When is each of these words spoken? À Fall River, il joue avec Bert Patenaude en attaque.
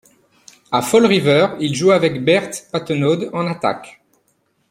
À 0.71 0.81
Fall 0.81 1.05
River, 1.05 1.49
il 1.59 1.75
joue 1.75 1.91
avec 1.91 2.25
Bert 2.25 2.49
Patenaude 2.71 3.29
en 3.33 3.45
attaque. 3.45 4.01